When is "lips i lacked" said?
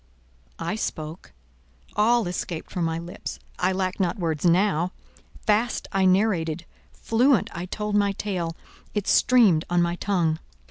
2.97-3.99